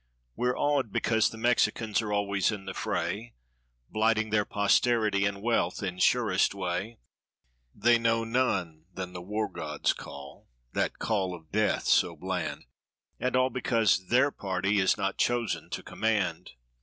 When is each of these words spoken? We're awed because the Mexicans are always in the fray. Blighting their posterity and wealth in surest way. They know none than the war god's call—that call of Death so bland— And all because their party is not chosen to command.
We're 0.35 0.57
awed 0.57 0.91
because 0.91 1.29
the 1.29 1.37
Mexicans 1.37 2.01
are 2.01 2.11
always 2.11 2.51
in 2.51 2.65
the 2.65 2.73
fray. 2.73 3.35
Blighting 3.87 4.31
their 4.31 4.45
posterity 4.45 5.25
and 5.25 5.43
wealth 5.43 5.83
in 5.83 5.99
surest 5.99 6.55
way. 6.55 6.97
They 7.75 7.99
know 7.99 8.23
none 8.23 8.85
than 8.91 9.13
the 9.13 9.21
war 9.21 9.47
god's 9.47 9.93
call—that 9.93 10.97
call 10.97 11.35
of 11.35 11.51
Death 11.51 11.85
so 11.85 12.15
bland— 12.15 12.65
And 13.19 13.35
all 13.35 13.51
because 13.51 14.07
their 14.07 14.31
party 14.31 14.79
is 14.79 14.97
not 14.97 15.19
chosen 15.19 15.69
to 15.69 15.83
command. 15.83 16.53